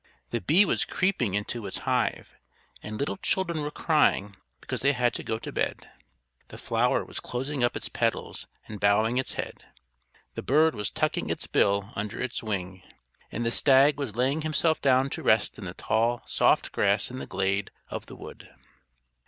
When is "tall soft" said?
15.75-16.71